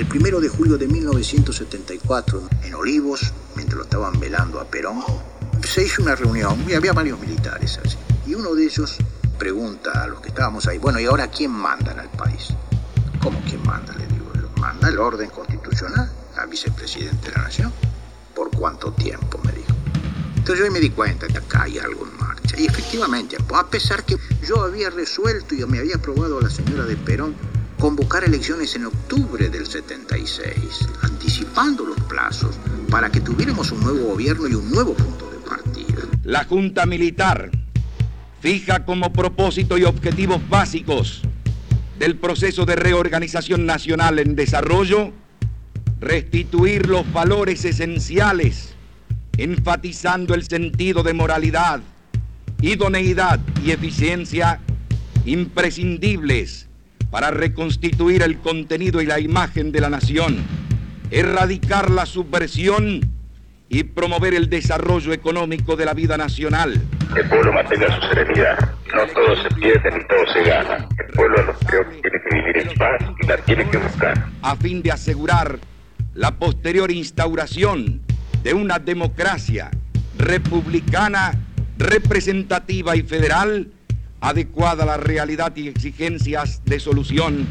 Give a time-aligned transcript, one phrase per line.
[0.00, 5.04] El primero de julio de 1974, en Olivos, mientras lo estaban velando a Perón,
[5.62, 7.98] se hizo una reunión y había varios militares así.
[8.26, 8.96] Y uno de ellos
[9.38, 12.48] pregunta a los que estábamos ahí, bueno, ¿y ahora quién manda en el país?
[13.20, 13.92] ¿Cómo quién manda?
[13.92, 17.70] Le digo, manda el orden constitucional, la vicepresidente de la nación.
[18.34, 19.38] ¿Por cuánto tiempo?
[19.44, 19.74] Me dijo.
[20.34, 22.58] Entonces yo me di cuenta que acá hay algo en marcha.
[22.58, 24.16] Y efectivamente, a pesar que
[24.48, 27.49] yo había resuelto y me había aprobado a la señora de Perón
[27.80, 32.54] convocar elecciones en octubre del 76, anticipando los plazos
[32.90, 36.02] para que tuviéramos un nuevo gobierno y un nuevo punto de partida.
[36.22, 37.50] La Junta Militar
[38.40, 41.22] fija como propósito y objetivos básicos
[41.98, 45.12] del proceso de reorganización nacional en desarrollo
[46.00, 48.74] restituir los valores esenciales,
[49.38, 51.80] enfatizando el sentido de moralidad,
[52.60, 54.60] idoneidad y eficiencia
[55.24, 56.69] imprescindibles
[57.10, 60.38] para reconstituir el contenido y la imagen de la nación,
[61.10, 63.00] erradicar la subversión
[63.68, 66.80] y promover el desarrollo económico de la vida nacional.
[67.16, 68.58] El pueblo mantenga su serenidad.
[68.94, 70.88] No todo se pierde ni todo se gana.
[70.98, 74.26] El pueblo lo creo que tiene que vivir en paz y la tiene que buscar.
[74.42, 75.58] A fin de asegurar
[76.14, 78.00] la posterior instauración
[78.42, 79.70] de una democracia
[80.18, 81.32] republicana,
[81.78, 83.68] representativa y federal
[84.20, 87.46] adecuada a la realidad y exigencias de solución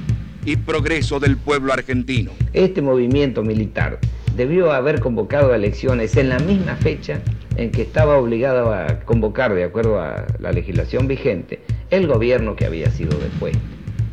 [0.46, 2.32] y progreso del pueblo argentino.
[2.54, 4.00] Este movimiento militar
[4.36, 7.22] debió haber convocado elecciones en la misma fecha
[7.56, 11.60] en que estaba obligado a convocar, de acuerdo a la legislación vigente,
[11.90, 13.60] el gobierno que había sido depuesto.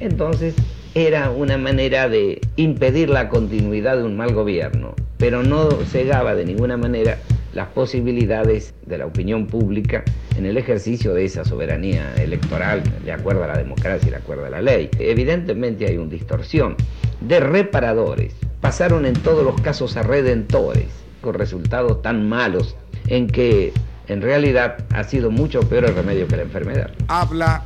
[0.00, 0.54] Entonces,
[0.94, 6.44] era una manera de impedir la continuidad de un mal gobierno, pero no cegaba de
[6.44, 7.18] ninguna manera
[7.56, 10.04] las posibilidades de la opinión pública
[10.36, 14.44] en el ejercicio de esa soberanía electoral de acuerdo a la democracia y de acuerdo
[14.44, 14.90] a la ley.
[14.98, 16.76] Evidentemente hay una distorsión
[17.22, 18.34] de reparadores.
[18.60, 20.88] Pasaron en todos los casos a redentores,
[21.22, 22.76] con resultados tan malos
[23.08, 23.72] en que
[24.08, 26.90] en realidad ha sido mucho peor el remedio que la enfermedad.
[27.08, 27.64] Habla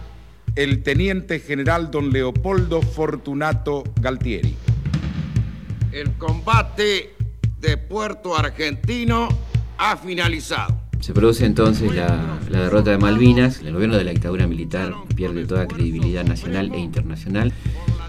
[0.54, 4.54] el teniente general don Leopoldo Fortunato Galtieri.
[5.90, 7.10] El combate
[7.58, 9.49] de Puerto Argentino
[9.80, 10.78] ha finalizado.
[11.00, 15.66] Se produce entonces la, derrota de Malvinas, el gobierno de la dictadura militar pierde toda
[15.66, 17.50] credibilidad nacional e internacional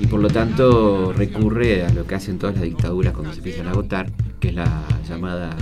[0.02, 3.70] y por lo tanto recurre a lo que hacen todas las dictaduras cuando se empiezan
[3.70, 4.12] a votar,
[4.42, 5.56] que es la llamada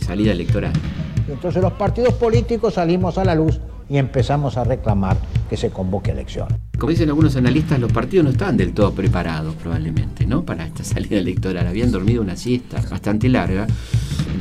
[0.00, 0.72] salida electoral.
[1.28, 5.18] Entonces los partidos políticos salimos a la luz y empezamos a reclamar
[5.50, 6.58] que se convoque elecciones.
[6.78, 10.42] Como dicen algunos analistas, los partidos no estaban del todo preparados probablemente ¿no?
[10.44, 11.66] para esta salida electoral.
[11.66, 13.66] Habían dormido una siesta bastante larga.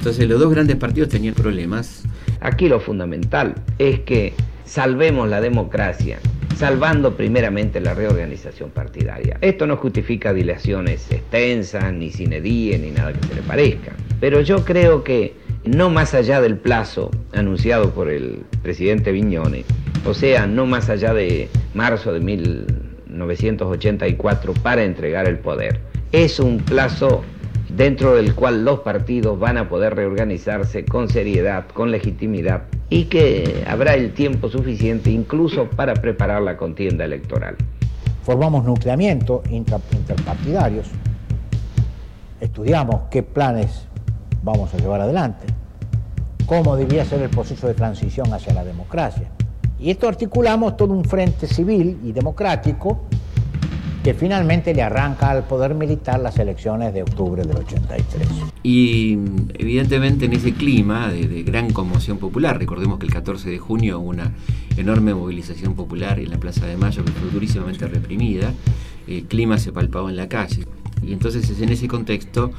[0.03, 2.03] Entonces los dos grandes partidos tenían problemas.
[2.41, 4.33] Aquí lo fundamental es que
[4.65, 6.19] salvemos la democracia,
[6.57, 9.37] salvando primeramente la reorganización partidaria.
[9.39, 13.93] Esto no justifica dilaciones extensas, ni sin die, ni nada que se le parezca.
[14.19, 19.63] Pero yo creo que no más allá del plazo anunciado por el presidente Viñone,
[20.05, 25.79] o sea, no más allá de marzo de 1984 para entregar el poder.
[26.11, 27.23] Es un plazo
[27.75, 33.63] dentro del cual los partidos van a poder reorganizarse con seriedad, con legitimidad y que
[33.67, 37.55] habrá el tiempo suficiente incluso para preparar la contienda electoral.
[38.21, 40.87] Formamos nucleamiento interpartidarios,
[42.39, 43.87] estudiamos qué planes
[44.43, 45.47] vamos a llevar adelante,
[46.45, 49.29] cómo debía ser el proceso de transición hacia la democracia.
[49.79, 53.07] Y esto articulamos todo un frente civil y democrático
[54.03, 58.27] que finalmente le arranca al poder militar las elecciones de octubre del 83.
[58.63, 59.17] Y
[59.53, 64.09] evidentemente en ese clima de, gran conmoción popular, recordemos que el 14 de junio hubo
[64.09, 64.33] una
[64.75, 68.53] enorme movilización popular en la Plaza de Mayo que fue durísimamente reprimida,
[69.07, 70.65] el clima se palpaba en la calle.
[71.01, 72.51] Y entonces es en ese contexto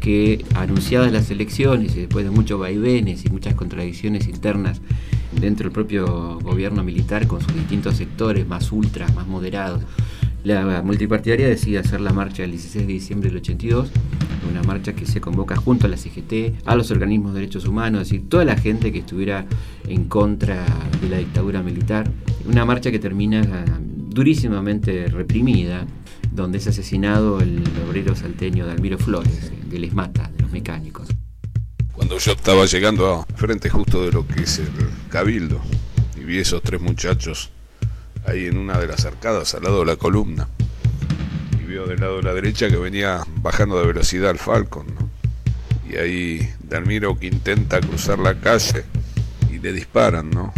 [0.00, 4.80] que anunciadas las elecciones y después de muchos vaivenes y muchas contradicciones internas
[5.32, 9.82] dentro del propio gobierno militar con sus distintos sectores más ultras, más moderados,
[10.44, 13.90] la multipartidaria decide hacer la marcha el 16 de diciembre del 82,
[14.50, 18.02] una marcha que se convoca junto a la CGT, a los organismos de derechos humanos,
[18.02, 19.46] es decir, toda la gente que estuviera
[19.86, 20.64] en contra
[21.00, 22.10] de la dictadura militar.
[22.46, 23.42] Una marcha que termina
[24.08, 25.86] durísimamente reprimida,
[26.32, 31.08] donde es asesinado el obrero salteño Dalmiro Flores, de Les Mata, de los mecánicos.
[31.92, 34.68] Cuando yo estaba llegando a frente justo de lo que es el
[35.10, 35.60] cabildo,
[36.18, 37.50] y vi esos tres muchachos
[38.26, 40.48] ahí en una de las arcadas al lado de la columna,
[41.60, 44.86] y veo del lado de la derecha que venía bajando de velocidad el Falcon,
[45.88, 48.84] y ahí Dalmiro que intenta cruzar la calle
[49.50, 50.52] y le disparan, ¿no?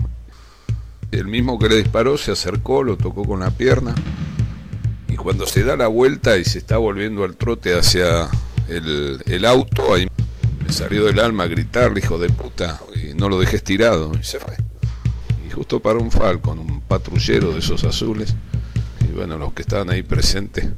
[1.11, 3.95] El mismo que le disparó se acercó, lo tocó con la pierna
[5.09, 8.29] Y cuando se da la vuelta y se está volviendo al trote hacia
[8.69, 10.07] el, auto, ahí
[10.65, 14.13] me salió del alma gritarle, hijo de puta, y no lo dejes tirado.
[14.19, 14.57] Y se fue.
[15.47, 18.35] Y justo para un Falcon, un patrullero de esos azules.
[19.01, 20.69] Y bueno, los que estaban ahí presentes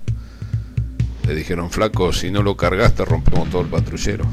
[1.27, 4.25] le dijeron, flaco, si no lo cargaste rompemos todo el patrullero.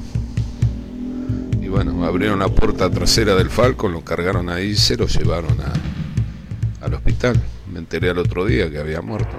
[1.59, 5.57] Y bueno, abrieron la puerta trasera del Falcon, lo cargaron ahí y se lo llevaron
[5.59, 7.41] a, al hospital.
[7.73, 9.35] Me enteré al otro día que había muerto.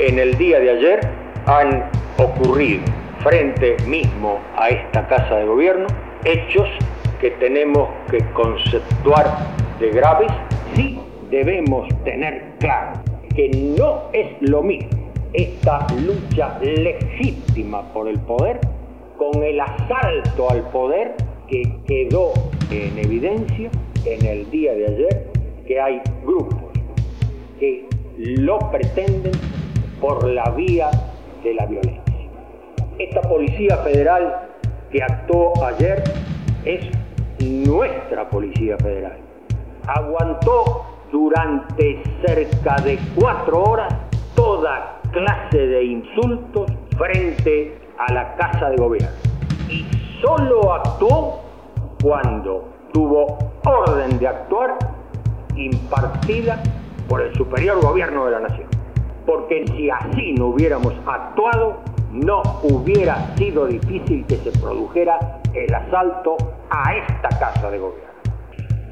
[0.00, 1.00] En el día de ayer
[1.46, 1.84] han
[2.16, 2.82] ocurrido
[3.22, 5.86] frente mismo a esta casa de gobierno
[6.24, 6.68] hechos
[7.20, 9.26] que tenemos que conceptuar
[9.78, 10.32] de graves.
[11.30, 13.00] Debemos tener claro
[13.34, 14.90] que no es lo mismo
[15.32, 18.60] esta lucha legítima por el poder
[19.18, 21.14] con el asalto al poder
[21.48, 22.32] que quedó
[22.70, 23.70] en evidencia
[24.04, 25.26] en el día de ayer
[25.66, 26.72] que hay grupos
[27.60, 27.86] que
[28.16, 29.32] lo pretenden
[30.00, 30.90] por la vía
[31.44, 32.02] de la violencia.
[32.98, 34.48] Esta Policía Federal
[34.90, 36.02] que actuó ayer
[36.64, 36.86] es
[37.40, 39.18] nuestra Policía Federal.
[39.86, 43.94] Aguantó durante cerca de cuatro horas
[44.34, 49.16] toda clase de insultos frente a la Casa de Gobierno.
[49.68, 49.84] Y
[50.20, 51.40] solo actuó
[52.02, 54.78] cuando tuvo orden de actuar
[55.56, 56.62] impartida
[57.08, 58.68] por el superior gobierno de la nación.
[59.26, 61.78] Porque si así no hubiéramos actuado,
[62.12, 66.36] no hubiera sido difícil que se produjera el asalto
[66.70, 68.07] a esta Casa de Gobierno.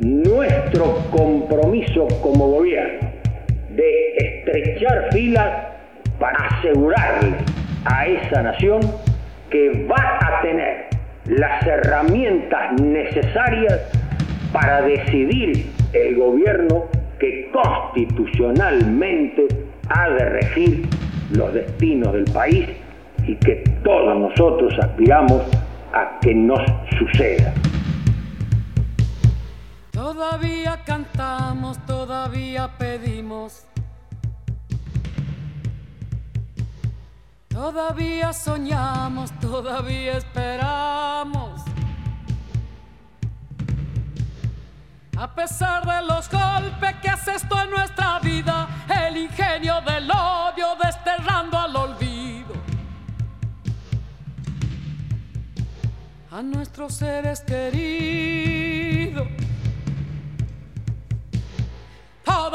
[0.01, 3.11] Nuestro compromiso como gobierno
[3.71, 5.67] de estrechar filas
[6.19, 7.37] para asegurarle
[7.85, 8.81] a esa nación
[9.51, 10.87] que va a tener
[11.27, 13.81] las herramientas necesarias
[14.53, 16.85] para decidir el gobierno
[17.19, 19.47] que constitucionalmente
[19.89, 20.89] ha de regir
[21.33, 22.69] los destinos del país
[23.27, 25.43] y que todos nosotros aspiramos
[25.93, 26.61] a que nos
[26.99, 27.53] suceda.
[30.17, 33.65] Todavía cantamos, todavía pedimos
[37.49, 41.61] Todavía soñamos, todavía esperamos.
[45.19, 50.77] A pesar de los golpes que hace esto en nuestra vida, el ingenio del odio
[50.83, 52.55] desterrando al olvido.
[56.31, 59.46] A nuestros seres queridos.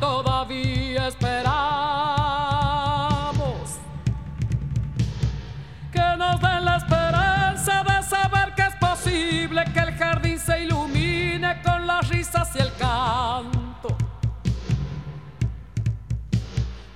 [0.00, 1.42] Todavía esperamos.
[5.92, 11.60] Que nos den la esperanza de saber que es posible que el jardín se ilumine
[11.62, 13.96] con las risas y el canto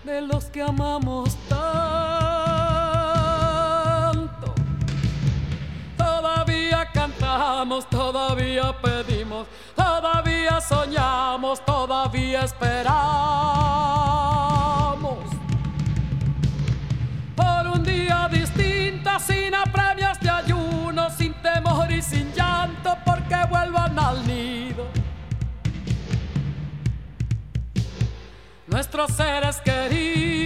[0.04, 1.36] de los que amamos
[7.88, 12.86] todavía pedimos todavía soñamos, todavía esperamos.
[17.34, 23.98] Por un día distinto, sin apremios de ayuno, sin temor y sin llanto, porque vuelvan
[23.98, 24.86] al nido.
[28.66, 30.45] Nuestros seres queridos,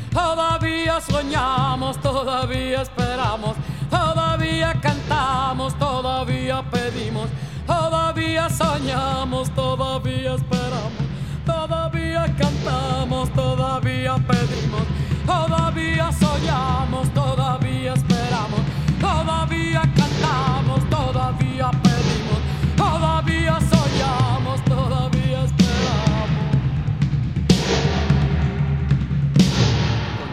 [0.11, 3.55] Todavía soñamos, todavía esperamos,
[3.89, 7.29] todavía cantamos, todavía pedimos,
[7.65, 11.05] todavía soñamos, todavía esperamos,
[11.45, 14.83] todavía cantamos, todavía pedimos,
[15.25, 17.10] todavía soñamos,